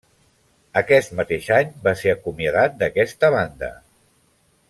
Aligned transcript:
Aquest 0.79 1.11
mateix 1.19 1.49
any 1.57 1.75
va 1.83 1.93
ser 2.01 2.15
acomiadat 2.15 2.81
d'aquesta 2.81 3.31
banda. 3.39 3.73